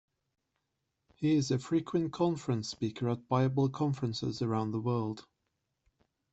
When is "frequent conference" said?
1.59-2.69